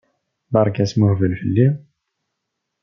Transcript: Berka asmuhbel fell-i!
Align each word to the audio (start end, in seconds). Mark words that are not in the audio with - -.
Berka 0.53 0.81
asmuhbel 0.83 1.33
fell-i! 1.41 1.67